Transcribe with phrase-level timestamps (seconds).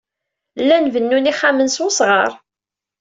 [0.61, 2.31] Llan bennun ixxamen s wesɣar.